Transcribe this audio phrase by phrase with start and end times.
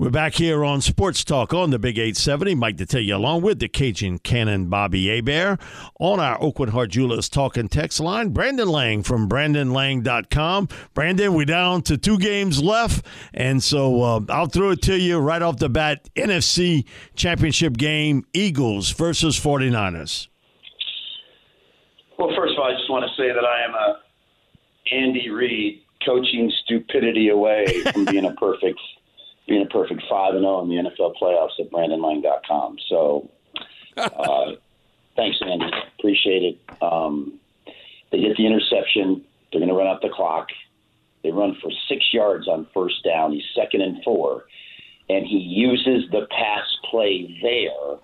[0.00, 2.54] We're back here on Sports Talk on the Big 870.
[2.54, 5.58] Mike Detillier along with the Cajun Cannon Bobby Hebert
[5.98, 8.28] on our Aucoin Hart Jewelers Talk and Text line.
[8.28, 10.68] Brandon Lang from BrandonLang.com.
[10.94, 15.18] Brandon, we're down to two games left, and so uh, I'll throw it to you
[15.18, 16.08] right off the bat.
[16.14, 16.84] NFC
[17.16, 20.28] Championship game, Eagles versus 49ers.
[22.20, 23.98] Well, first of all, I just want to say that I am a
[24.94, 28.78] Andy Reid coaching stupidity away from being a perfect
[29.48, 32.76] being a perfect five and zero in the NFL playoffs at BrandonLang.com.
[32.88, 33.30] So,
[33.96, 34.52] uh,
[35.16, 35.70] thanks, Andy.
[35.98, 36.82] Appreciate it.
[36.82, 37.40] Um,
[38.12, 39.24] they get the interception.
[39.50, 40.48] They're going to run out the clock.
[41.22, 43.32] They run for six yards on first down.
[43.32, 44.44] He's second and four,
[45.08, 47.98] and he uses the pass play there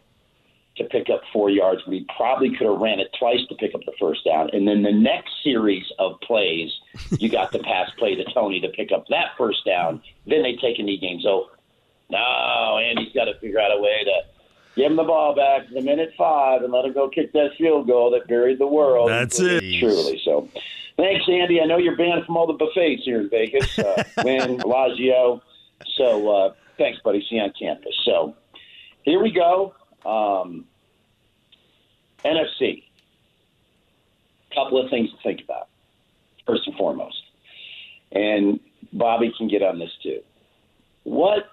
[0.76, 1.82] to pick up four yards.
[1.86, 4.50] We probably could have ran it twice to pick up the first down.
[4.52, 6.72] And then the next series of plays,
[7.18, 10.02] you got the pass play to Tony to pick up that first down.
[10.26, 11.20] Then they take a knee game.
[11.20, 11.50] So,
[12.10, 14.20] No, Andy's got to figure out a way to
[14.76, 17.50] give him the ball back in the minute five and let him go kick that
[17.56, 19.08] field goal that buried the world.
[19.08, 19.60] That's it.
[19.78, 20.20] Truly.
[20.24, 20.48] So
[20.96, 21.60] thanks, Andy.
[21.60, 23.78] I know you're banned from all the buffets here in Vegas.
[23.78, 25.40] Uh, Wynn, Bellagio.
[25.96, 27.20] So uh, thanks, buddy.
[27.30, 27.94] See you on campus.
[28.04, 28.34] So
[29.02, 29.74] here we go.
[30.04, 30.66] Um,
[32.24, 32.82] NFC.
[34.50, 35.68] A Couple of things to think about.
[36.46, 37.16] First and foremost,
[38.12, 38.60] and
[38.92, 40.20] Bobby can get on this too.
[41.04, 41.48] What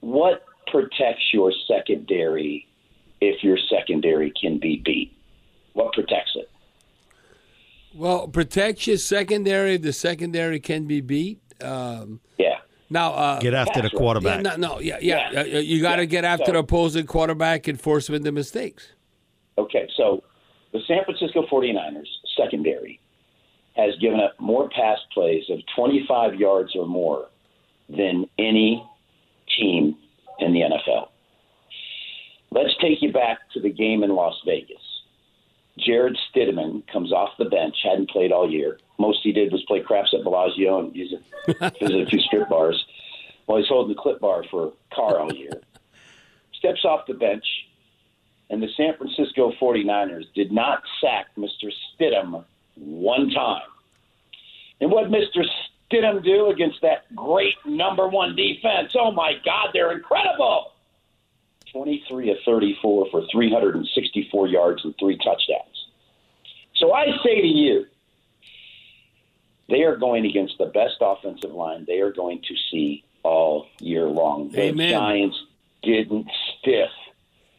[0.00, 2.66] what protects your secondary
[3.22, 5.16] if your secondary can be beat?
[5.72, 6.50] What protects it?
[7.94, 9.78] Well, protects your secondary.
[9.78, 11.40] The secondary can be beat.
[11.62, 12.58] Um, yeah.
[12.90, 14.44] Now, uh, Get after the quarterback.
[14.44, 15.30] Yeah, no, no, yeah, yeah.
[15.32, 15.40] Yeah.
[15.40, 16.06] Uh, You got to Yeah.
[16.06, 18.92] get after So- the opposing quarterback and force him into mistakes.
[20.76, 22.06] The San Francisco 49ers
[22.36, 23.00] secondary
[23.76, 27.28] has given up more pass plays of 25 yards or more
[27.88, 28.86] than any
[29.58, 29.96] team
[30.38, 31.08] in the NFL.
[32.50, 34.82] Let's take you back to the game in Las Vegas.
[35.78, 38.78] Jarrett Stidham comes off the bench, hadn't played all year.
[38.98, 42.50] Most he did was play craps at Bellagio and use a, visit a few strip
[42.50, 42.84] bars
[43.46, 45.52] while he's holding the clip bar for Carr all year.
[46.52, 47.46] Steps off the bench,
[48.50, 51.70] and the San Francisco 49ers did not sack Mr.
[51.94, 52.44] Stidham
[52.76, 53.68] one time.
[54.80, 55.44] And what Mr.
[55.90, 58.92] Stidham do against that great number one defense?
[58.94, 60.72] Oh my God, they're incredible!
[61.72, 65.88] 23 of 34 for 364 yards and three touchdowns.
[66.76, 67.86] So I say to you,
[69.68, 74.06] they are going against the best offensive line they are going to see all year
[74.06, 74.50] long.
[74.50, 74.92] The Amen.
[74.92, 75.36] Giants
[75.82, 76.30] didn't
[76.60, 76.90] stiff,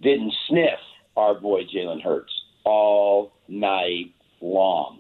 [0.02, 0.80] didn't sniff
[1.16, 2.32] our boy Jalen Hurts
[2.64, 5.00] all night long.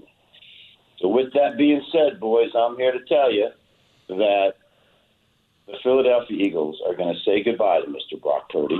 [1.00, 3.50] So with that being said, boys, I'm here to tell you
[4.10, 4.54] that
[5.68, 8.22] the Philadelphia Eagles are going to say goodbye to Mr.
[8.22, 8.80] Brock Purdy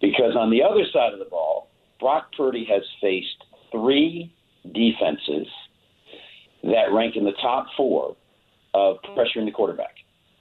[0.00, 1.68] because on the other side of the ball,
[2.00, 4.32] Brock Purdy has faced three
[4.72, 5.46] defenses
[6.62, 8.16] that rank in the top four
[8.74, 9.94] of pressuring the quarterback.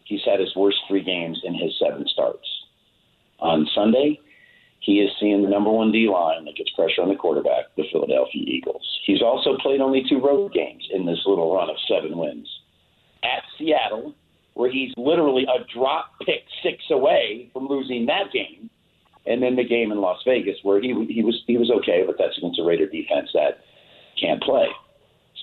[0.05, 2.47] He's had his worst three games in his seven starts.
[3.39, 4.19] On Sunday,
[4.87, 7.83] he is seeing the number one D line that gets pressure on the quarterback, the
[7.91, 8.87] Philadelphia Eagles.
[9.05, 12.47] He's also played only two road games in this little run of seven wins.
[13.21, 14.15] At Seattle,
[14.53, 18.69] where he's literally a drop pick six away from losing that game,
[19.25, 22.15] and then the game in Las Vegas where he he was he was okay, but
[22.17, 23.59] that's against a Raider defense that
[24.17, 24.67] can't play.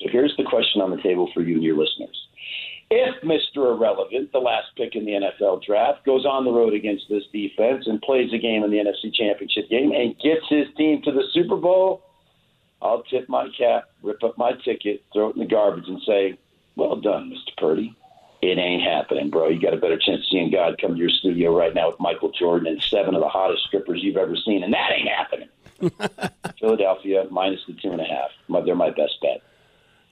[0.01, 2.17] So here's the question on the table for you and your listeners.
[2.91, 3.75] If Mr.
[3.75, 7.87] Irrelevant, the last pick in the NFL draft, goes on the road against this defense
[7.87, 11.25] and plays a game in the NFC Championship game and gets his team to the
[11.33, 12.03] Super Bowl,
[12.83, 16.39] I'll tip my cap, rip up my ticket, throw it in the garbage, and say,
[16.77, 17.57] Well done, Mr.
[17.57, 17.97] Purdy.
[18.43, 19.49] It ain't happening, bro.
[19.49, 21.99] You got a better chance of seeing God come to your studio right now with
[21.99, 25.49] Michael Jordan and seven of the hottest strippers you've ever seen, and that ain't happening.
[26.61, 28.31] Philadelphia minus the two and a half.
[28.67, 29.43] They're my best bet.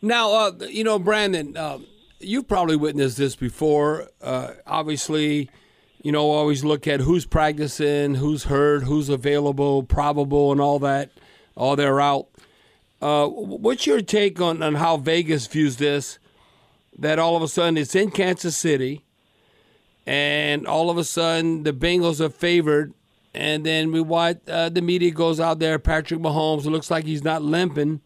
[0.00, 1.78] Now, uh, you know, Brandon, uh,
[2.22, 4.08] you've probably witnessed this before.
[4.20, 5.50] Uh, obviously,
[6.02, 11.10] you know, always look at who's practicing, who's hurt, who's available, probable, and all that.
[11.56, 12.28] All they're out.
[13.00, 16.18] Uh, what's your take on, on how Vegas views this?
[16.98, 19.04] That all of a sudden it's in Kansas City,
[20.06, 22.92] and all of a sudden the Bengals are favored,
[23.34, 25.78] and then we watch uh, the media goes out there.
[25.78, 28.02] Patrick Mahomes, looks like he's not limping.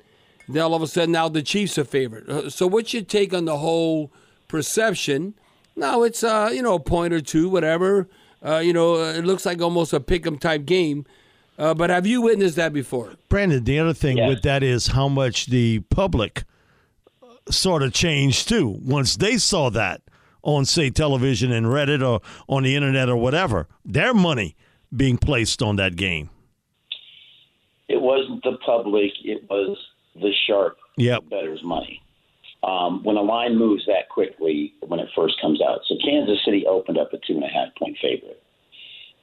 [0.48, 2.28] Then all of a sudden now the Chiefs are favored.
[2.28, 4.12] Uh, so what's your take on the whole
[4.48, 5.34] perception?
[5.74, 8.08] Now it's uh, you know a point or two, whatever.
[8.44, 11.04] Uh, you know, it looks like almost a pick'em type game.
[11.58, 13.14] Uh, but have you witnessed that before?
[13.28, 14.28] Brandon, the other thing Yeah.
[14.28, 16.44] with that is how much the public
[17.50, 20.02] sort of changed too once they saw that
[20.42, 23.68] on, say, television and Reddit or on the internet or whatever.
[23.84, 24.54] Their money
[24.94, 26.28] being placed on that game.
[27.88, 29.76] It wasn't the public; it was
[30.20, 31.28] the sharp Yep.
[31.28, 32.00] bettor's money.
[32.62, 36.66] Um, when a line moves that quickly when it first comes out, so Kansas City
[36.66, 38.42] opened up a two and a half point favorite,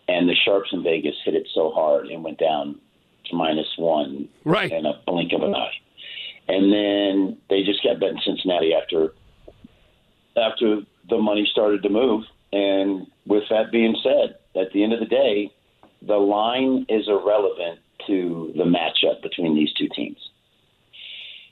[0.07, 2.80] and the sharps in Vegas hit it so hard and went down
[3.25, 4.72] to minus one Right.
[4.72, 5.74] in a blink of an eye.
[6.48, 9.13] And then they just got betting Cincinnati after
[10.36, 12.24] after the money started to move.
[12.51, 15.50] And with that being said, at the end of the day,
[16.01, 20.18] the line is irrelevant to the matchup between these two teams.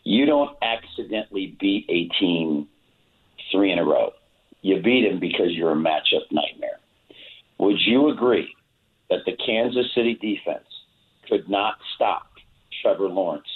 [0.03, 2.67] You don't accidentally beat a team
[3.51, 4.11] three in a row.
[4.61, 6.79] You beat them because you're a matchup nightmare.
[7.59, 8.53] Would you agree
[9.09, 10.67] that the Kansas City defense
[11.27, 12.27] could not stop
[12.81, 13.47] Trevor Lawrence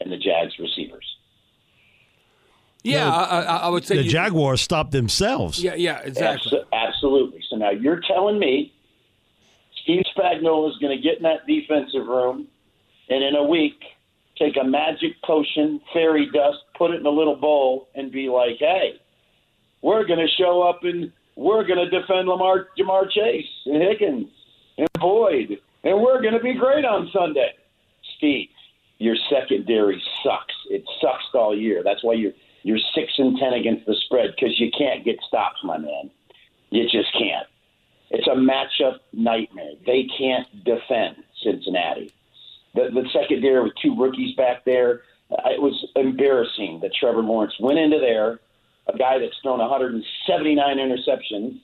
[0.00, 1.06] and the Jags receivers?
[2.82, 5.62] Yeah, I, I, I would say The you- Jaguars stopped themselves.
[5.62, 6.50] Yeah, yeah, exactly.
[6.58, 7.40] Abso- absolutely.
[7.48, 8.72] So now you're telling me
[9.84, 12.48] Steve Spagnuolo is going to get in that defensive room
[13.08, 13.80] and in a week
[14.42, 18.56] take a magic potion, fairy dust, put it in a little bowl, and be like,
[18.58, 19.00] hey,
[19.82, 24.28] we're going to show up and we're going to defend Lamar, Ja'Marr Chase and Higgins
[24.78, 27.52] and Boyd, and we're going to be great on Sunday.
[28.16, 28.48] Steve,
[28.98, 30.54] your secondary sucks.
[30.70, 31.82] It sucks all year.
[31.84, 32.32] That's why you're
[32.64, 36.10] you're six and ten against the spread because you can't get stops, my man.
[36.70, 37.46] You just can't.
[38.10, 39.72] It's a matchup nightmare.
[39.84, 42.12] They can't defend Cincinnati.
[42.74, 47.54] The, the secondary with two rookies back there, uh, it was embarrassing that Trevor Lawrence
[47.60, 48.40] went into there,
[48.86, 51.60] a guy that's thrown 179 interceptions,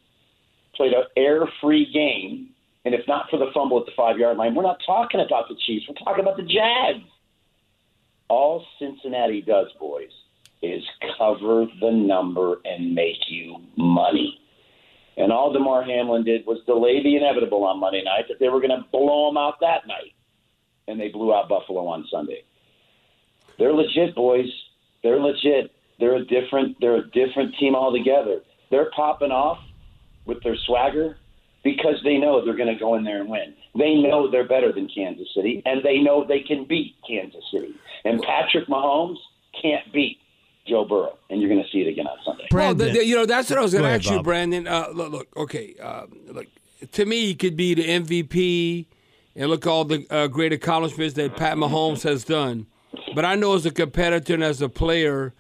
[0.75, 2.51] played an air-free game,
[2.85, 5.57] and if not for the fumble at the five-yard line, we're not talking about the
[5.67, 5.87] Chiefs.
[5.89, 7.05] We're talking about the Jags.
[8.29, 10.11] All Cincinnati does, boys,
[10.63, 10.83] is
[11.19, 14.39] cover the number and make you money.
[15.17, 18.61] And all Damar Hamlin did was delay the inevitable on Monday night that they were
[18.61, 20.15] going to blow them out that night.
[20.89, 22.43] And they blew out Buffalo on Sunday.
[23.59, 24.47] They're legit, boys.
[25.03, 25.71] They're legit.
[26.01, 28.41] They're a different they're a different team altogether.
[28.71, 29.59] They're popping off
[30.27, 31.17] with their swagger
[31.65, 33.55] because they know they're going to go in there and win.
[33.77, 37.75] They know they're better than Kansas City, and they know they can beat Kansas City.
[38.05, 39.17] And Patrick Mahomes
[39.61, 40.19] can't beat
[40.67, 42.47] Joe Burrow, and you're going to see it again on Sunday.
[42.53, 44.23] Well, the, the- you know, that's what I was going Go to ahead, ask you,
[44.23, 44.67] Brandon.
[44.67, 46.47] Uh, look, look, okay, uh, look.
[46.93, 48.87] To me, he could be the MVP,
[49.39, 52.67] and look all the uh, great accomplishments that Pat Mahomes has done.
[53.15, 55.33] But I know as a competitor and as a player,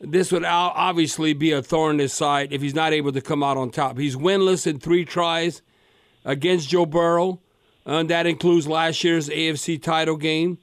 [0.00, 3.42] this would obviously be a thorn in his side if he's not able to come
[3.42, 3.98] out on top.
[3.98, 5.60] He's winless in three tries
[6.24, 7.40] against Joe Burrow,
[7.84, 10.58] and that includes last year's AFC title game.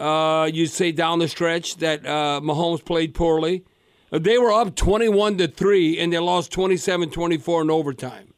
[0.00, 3.64] Uh, you say down the stretch that uh, Mahomes played poorly.
[4.12, 8.31] Uh, They were up 21 to 3 and they lost 27-24 in overtime.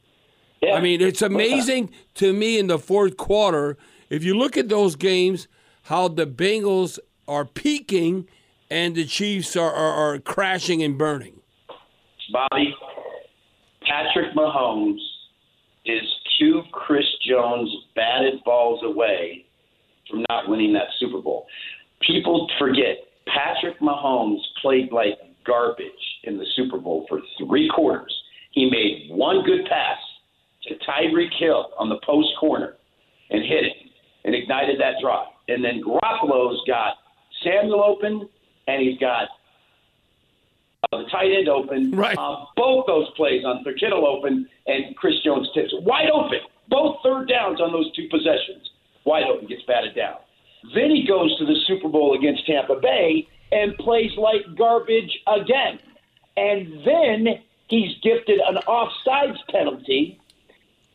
[0.65, 0.75] Yeah.
[0.75, 3.77] I mean, it's amazing to me in the fourth quarter
[4.09, 5.47] if you look at those games
[5.83, 8.27] how the Bengals are peaking
[8.69, 11.39] and the Chiefs are, are, are crashing and burning.
[12.31, 12.73] Bobby,
[13.87, 14.99] Patrick Mahomes
[15.85, 16.01] is
[16.39, 19.45] two Chris Jones batted balls away
[20.09, 21.45] from not winning that Super Bowl.
[22.01, 25.13] People forget Patrick Mahomes played like
[25.45, 25.91] garbage
[26.23, 28.13] in the Super Bowl for three quarters.
[28.51, 29.97] He made one good pass
[30.67, 32.75] to Tyreek Hill on the post corner
[33.29, 33.73] and hit it
[34.23, 35.27] and ignited that drive.
[35.47, 36.95] And then Garoppolo's got
[37.43, 38.27] Samuel open
[38.67, 39.27] and he's got
[40.91, 41.91] uh, the tight end open.
[41.91, 42.17] Right.
[42.17, 46.39] Uh, both those plays on third Kittle open and Chris Jones tips wide open.
[46.67, 48.69] Both third downs on those two possessions.
[49.05, 50.15] Wide open gets batted down.
[50.73, 55.79] Then he goes to the Super Bowl against Tampa Bay and plays like garbage again.
[56.35, 60.19] And then He's gifted an offsides penalty,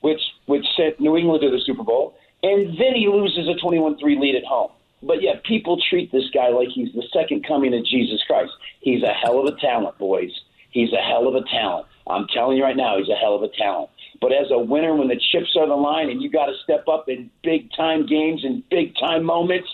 [0.00, 4.00] which which sent New England to the Super Bowl, and then he loses a 21-3
[4.18, 4.70] lead at home.
[5.02, 8.52] But yet people treat this guy like he's the second coming of Jesus Christ.
[8.80, 10.30] He's a hell of a talent, boys.
[10.70, 11.86] He's a hell of a talent.
[12.06, 13.90] I'm telling you right now, he's a hell of a talent.
[14.20, 16.54] But as a winner, when the chips are on the line and you got to
[16.62, 19.68] step up in big time games and big time moments,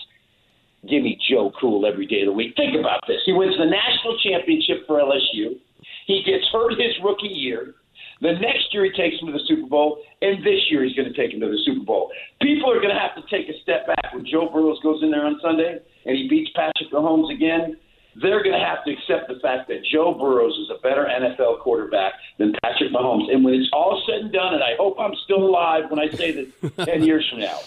[0.89, 2.55] give me Joe Cool every day of the week.
[2.55, 3.21] Think about this.
[3.25, 5.59] He wins the national championship for LSU.
[6.05, 7.75] He gets hurt his rookie year.
[8.21, 11.11] The next year he takes him to the Super Bowl, and this year he's going
[11.11, 12.11] to take him to the Super Bowl.
[12.41, 15.11] People are going to have to take a step back when Joe Burrows goes in
[15.11, 17.77] there on Sunday and he beats Patrick Mahomes again.
[18.19, 21.59] They're going to have to accept the fact that Joe Burrows is a better NFL
[21.61, 23.31] quarterback than Patrick Mahomes.
[23.31, 26.09] And when it's all said and done, and I hope I'm still alive when I
[26.09, 26.47] say this
[26.85, 27.59] 10 years from now,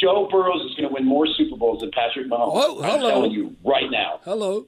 [0.00, 2.52] Joe Burrows is going to win more Super Bowls than Patrick Mahomes.
[2.54, 4.20] Oh, I'm telling you right now.
[4.24, 4.66] Hello.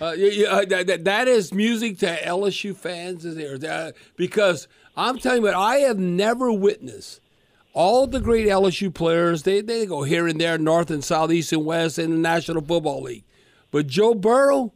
[0.00, 3.58] Uh, yeah, uh, that, that- that is music to LSU fans, is there?
[3.70, 7.20] Uh, because I'm telling you what, I have never witnessed
[7.72, 9.42] all the great LSU players.
[9.42, 12.62] They they go here and there, north and south, east and west, in the National
[12.62, 13.24] Football League.
[13.70, 14.72] But Joe Burrow,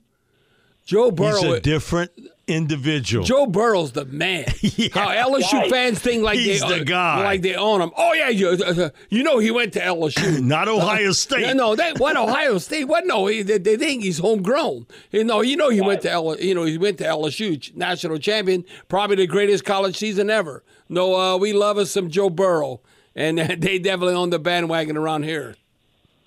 [0.89, 2.13] Joe Burrow, He's a different
[2.47, 3.23] individual.
[3.23, 4.45] Joe Burrow's the man.
[4.95, 5.71] How LSU Right.
[5.71, 7.23] fans think like He's they the guy.
[7.23, 7.91] like they own him.
[7.95, 10.41] Oh yeah, you, uh, you know he went to LSU.
[10.43, 11.43] Not Ohio State.
[11.43, 12.85] Yeah, no, that what Ohio State.
[12.85, 13.27] What no?
[13.27, 14.87] He, they, they think he's homegrown.
[15.11, 18.17] You know, you know he went to L, you know he went to LSU, national
[18.17, 20.65] champion, probably the greatest college season ever.
[20.89, 22.81] No, uh, we love us some Joe Burrow,
[23.15, 25.55] and they definitely on the bandwagon around here.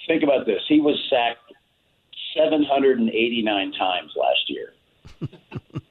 [0.08, 0.62] Think about this.
[0.68, 1.51] He was sacked
[2.36, 4.74] 789 times last year.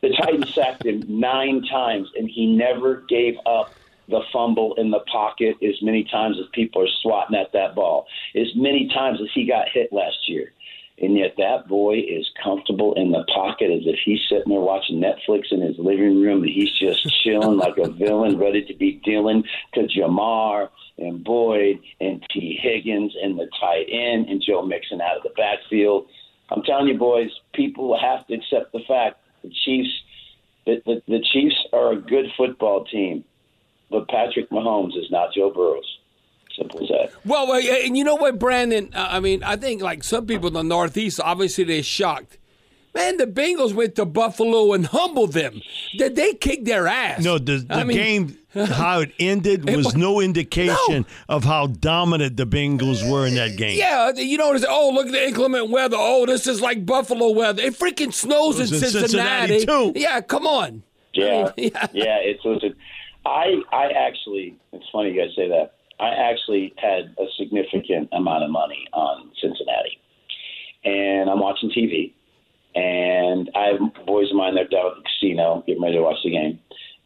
[0.00, 3.72] the Titans sacked him nine times, and he never gave up
[4.08, 8.06] the fumble in the pocket as many times as people are swatting at that ball,
[8.34, 10.52] as many times as he got hit last year.
[11.00, 15.00] And yet that boy is comfortable in the pocket as if he's sitting there watching
[15.00, 19.00] Netflix in his living room and he's just chilling like a villain, ready to be
[19.02, 19.44] dealing
[19.74, 20.68] to Ja'Marr
[20.98, 22.58] and Boyd and T.
[22.60, 26.08] Higgins and the tight end and Joe Mixon out of the backfield.
[26.50, 29.90] I'm telling you, boys, people have to accept the fact the Chiefs,
[30.66, 33.24] the, the, the Chiefs are a good football team,
[33.90, 35.98] but Patrick Mahomes is not Joe Burrows.
[36.56, 37.12] Simple as that.
[37.24, 38.90] Well, and you know what, Brandon?
[38.94, 42.38] I mean, I think like some people in the Northeast, obviously they're shocked.
[42.94, 45.60] Man, the Bengals went to Buffalo and humbled them.
[45.96, 47.22] Did they kick their ass.
[47.22, 52.36] No, the, the I mean, game, how it ended, was no indication of how dominant
[52.36, 53.78] the Bengals were in that game.
[53.78, 55.96] Yeah, you know, what it's, oh, look at the inclement weather.
[55.98, 57.62] Oh, this is like Buffalo weather.
[57.62, 59.60] It freaking snows in It was in Cincinnati.
[59.60, 60.00] Cincinnati, too.
[60.00, 60.82] Yeah, come on.
[61.14, 61.86] Yeah, yeah.
[61.92, 62.18] yeah.
[62.20, 62.74] It's listen.
[63.24, 64.56] I I actually.
[64.72, 65.74] It's funny you guys say that.
[65.98, 70.00] I actually had a significant amount of money on Cincinnati,
[70.84, 72.14] and I'm watching TV,
[72.74, 76.02] and I have boys of mine that are down at the casino getting ready to
[76.02, 76.58] watch the game,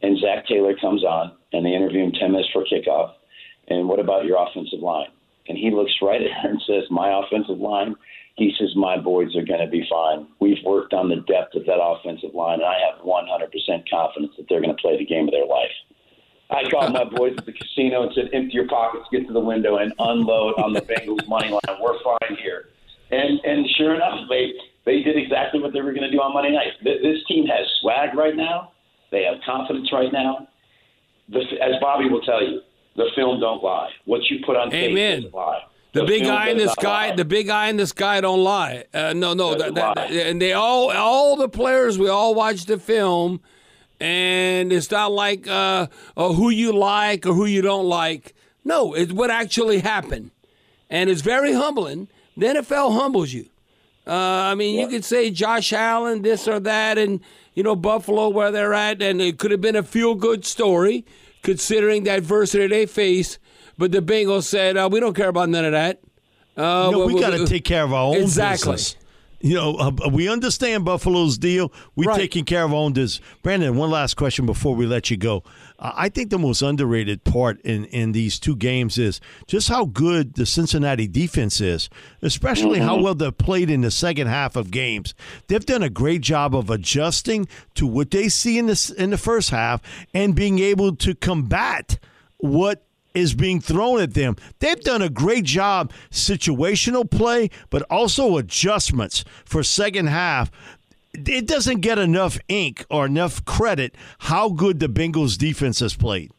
[0.02, 3.12] and Zac Taylor comes on, and they interview him ten minutes for kickoff,
[3.68, 5.08] and what about your offensive line?
[5.48, 7.96] And he looks right at her and says, "My offensive line."
[8.36, 10.26] He says, My boys are going to be fine.
[10.40, 14.46] We've worked on the depth of that offensive line, and I have 100% confidence that
[14.48, 15.70] they're going to play the game of their life.
[16.50, 19.40] I called my boys at the casino and said, Empty your pockets, get to the
[19.40, 21.78] window, and unload on the Bengals money line.
[21.80, 22.70] We're fine here.
[23.10, 24.52] And and sure enough, they,
[24.84, 26.72] they did exactly what they were going to do on Monday night.
[26.82, 28.72] Th- This team has swag right now,
[29.10, 30.48] they have confidence right now.
[31.28, 32.60] The, as Bobby will tell you,
[32.96, 33.90] the film don't lie.
[34.04, 35.60] What you put on tape doesn't lie.
[35.92, 37.16] The, big film eye in does the sky, lie.
[37.16, 38.84] the big eye in the sky don't lie.
[38.92, 40.04] Uh, no, no, that, that, lie.
[40.06, 43.40] and they all, all the players, we all watch the film,
[44.00, 45.86] and it's not like uh,
[46.16, 48.34] uh, who you like or who you don't like.
[48.64, 50.30] No, it's what actually happened,
[50.90, 52.08] and it's very humbling.
[52.36, 53.48] The NFL humbles you.
[54.06, 57.20] Uh, I mean, you could say Josh Allen, this or that, and
[57.54, 61.04] you know Buffalo where they're at, and it could have been a feel-good story
[61.42, 63.38] considering the adversity they face.
[63.78, 66.00] But the Bengals said, uh, "We don't care about none of that."
[66.56, 68.72] Uh, No, we we- got to take care of our own Exactly.
[68.72, 68.96] business.
[69.44, 71.70] You know, uh, we understand Buffalo's deal.
[71.94, 72.18] We're Right.
[72.18, 73.20] taking care of our own business.
[73.42, 75.42] Brandon, one last question before we let you go.
[75.78, 79.84] Uh, I think the most underrated part in, in these two games is just how
[79.84, 81.90] good the Cincinnati defense is,
[82.22, 85.14] especially how well they've played in the second half of games.
[85.48, 89.18] They've done a great job of adjusting to what they see in the, in the
[89.18, 89.82] first half
[90.14, 91.98] and being able to combat
[92.38, 92.82] what
[93.14, 94.36] is being thrown at them.
[94.58, 100.50] They've done a great job situational play, but also adjustments for second half.
[101.14, 106.32] It doesn't get enough ink or enough credit how good the Bengals defense has played.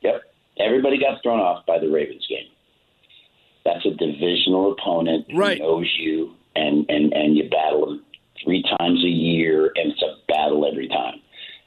[0.00, 0.22] Yep.
[0.58, 2.48] Everybody got thrown off by the Ravens game.
[3.64, 5.58] That's a divisional opponent who Right.
[5.60, 8.04] knows you, and, and, and you battle them
[8.42, 11.20] three times a year, and it's a battle every time.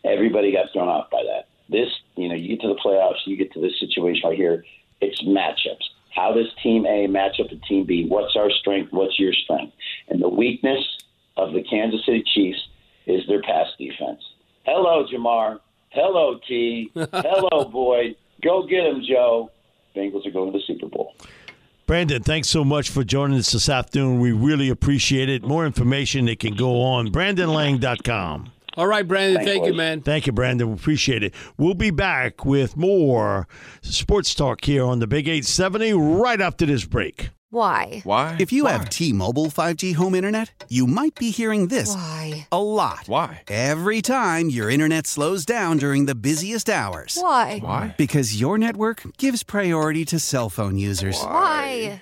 [0.03, 1.47] Everybody got thrown off by that.
[1.69, 1.89] This,
[2.21, 4.63] you know, you get to the playoffs, you get to this situation right here.
[5.01, 5.83] It's matchups.
[6.13, 8.05] How does Team A match up with Team B?
[8.07, 8.91] What's our strength?
[8.91, 9.73] What's your strength?
[10.09, 10.83] And the weakness
[11.37, 12.59] of the Kansas City Chiefs
[13.07, 14.21] is their pass defense.
[14.65, 15.59] Hello, Ja'Marr.
[15.89, 16.91] Hello, T.
[16.95, 18.15] Hello, Boyd.
[18.43, 19.51] Go get him, Joe.
[19.95, 21.15] Bengals are going to the Super Bowl.
[21.85, 24.19] Brandon, thanks so much for joining us this afternoon.
[24.21, 25.43] We really appreciate it.
[25.43, 28.51] More information it can go on brandonlang.com.
[28.77, 29.37] All right, Brandon.
[29.37, 30.01] Thanks, thank you, man.
[30.01, 30.69] Thank you, Brandon.
[30.69, 31.33] We appreciate it.
[31.57, 33.47] We'll be back with more
[33.81, 37.29] sports talk here on the Big 870 right after this break.
[37.51, 37.99] Why?
[38.05, 38.37] Why?
[38.39, 42.47] If you have T-Mobile 5G home internet, you might be hearing this Why?
[42.49, 43.03] a lot.
[43.07, 43.41] Why?
[43.49, 47.17] Every time your internet slows down during the busiest hours.
[47.19, 47.59] Why?
[47.59, 47.93] Why?
[47.97, 51.21] Because your network gives priority to cell phone users.
[51.21, 52.01] Why?